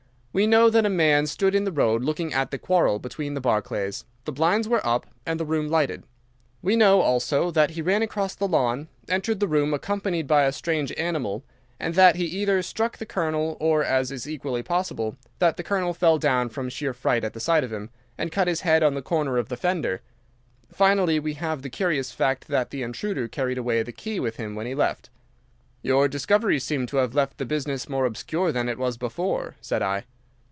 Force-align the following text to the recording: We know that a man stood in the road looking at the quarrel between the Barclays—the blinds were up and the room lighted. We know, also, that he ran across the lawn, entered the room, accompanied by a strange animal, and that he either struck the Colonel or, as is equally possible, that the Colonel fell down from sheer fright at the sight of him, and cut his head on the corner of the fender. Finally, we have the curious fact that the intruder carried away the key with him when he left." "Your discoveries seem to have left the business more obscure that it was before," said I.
We 0.33 0.47
know 0.47 0.69
that 0.69 0.85
a 0.85 0.89
man 0.89 1.27
stood 1.27 1.53
in 1.53 1.65
the 1.65 1.73
road 1.73 2.03
looking 2.05 2.33
at 2.33 2.51
the 2.51 2.57
quarrel 2.57 2.99
between 2.99 3.33
the 3.33 3.41
Barclays—the 3.41 4.31
blinds 4.31 4.65
were 4.65 4.79
up 4.87 5.05
and 5.25 5.37
the 5.37 5.43
room 5.45 5.67
lighted. 5.67 6.05
We 6.61 6.77
know, 6.77 7.01
also, 7.01 7.51
that 7.51 7.71
he 7.71 7.81
ran 7.81 8.01
across 8.01 8.33
the 8.33 8.47
lawn, 8.47 8.87
entered 9.09 9.41
the 9.41 9.47
room, 9.49 9.73
accompanied 9.73 10.27
by 10.27 10.43
a 10.43 10.53
strange 10.53 10.93
animal, 10.97 11.43
and 11.81 11.95
that 11.95 12.15
he 12.15 12.23
either 12.23 12.61
struck 12.61 12.97
the 12.97 13.05
Colonel 13.05 13.57
or, 13.59 13.83
as 13.83 14.09
is 14.09 14.25
equally 14.25 14.63
possible, 14.63 15.17
that 15.39 15.57
the 15.57 15.63
Colonel 15.63 15.93
fell 15.93 16.17
down 16.17 16.47
from 16.47 16.69
sheer 16.69 16.93
fright 16.93 17.25
at 17.25 17.33
the 17.33 17.41
sight 17.41 17.65
of 17.65 17.73
him, 17.73 17.89
and 18.17 18.31
cut 18.31 18.47
his 18.47 18.61
head 18.61 18.83
on 18.83 18.93
the 18.93 19.01
corner 19.01 19.37
of 19.37 19.49
the 19.49 19.57
fender. 19.57 19.99
Finally, 20.71 21.19
we 21.19 21.33
have 21.33 21.61
the 21.61 21.69
curious 21.69 22.13
fact 22.13 22.47
that 22.47 22.69
the 22.69 22.83
intruder 22.83 23.27
carried 23.27 23.57
away 23.57 23.83
the 23.83 23.91
key 23.91 24.17
with 24.17 24.37
him 24.37 24.55
when 24.55 24.65
he 24.65 24.75
left." 24.75 25.09
"Your 25.81 26.07
discoveries 26.07 26.63
seem 26.63 26.85
to 26.87 26.97
have 27.03 27.13
left 27.13 27.37
the 27.37 27.43
business 27.45 27.89
more 27.89 28.05
obscure 28.05 28.53
that 28.53 28.69
it 28.69 28.77
was 28.77 28.95
before," 28.95 29.55
said 29.59 29.81
I. 29.81 30.05